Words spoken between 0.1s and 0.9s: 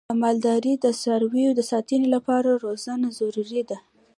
مالدارۍ د